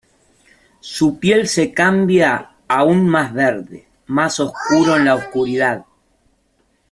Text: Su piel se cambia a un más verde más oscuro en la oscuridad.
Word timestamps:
Su 0.79 1.19
piel 1.19 1.47
se 1.47 1.75
cambia 1.75 2.55
a 2.67 2.83
un 2.83 3.07
más 3.07 3.35
verde 3.35 3.87
más 4.07 4.39
oscuro 4.39 4.95
en 4.95 5.05
la 5.05 5.13
oscuridad. 5.13 5.85